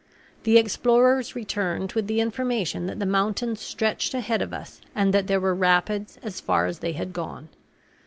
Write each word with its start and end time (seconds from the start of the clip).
The 0.45 0.57
explorers 0.57 1.35
returned 1.35 1.91
with 1.91 2.07
the 2.07 2.21
information 2.21 2.87
that 2.87 2.97
the 2.97 3.05
mountains 3.05 3.59
stretched 3.61 4.15
ahead 4.15 4.41
of 4.41 4.51
us, 4.51 4.81
and 4.95 5.13
that 5.13 5.27
there 5.27 5.39
were 5.39 5.53
rapids 5.53 6.17
as 6.23 6.41
far 6.41 6.65
as 6.65 6.79
they 6.79 6.93
had 6.93 7.13
gone. 7.13 7.49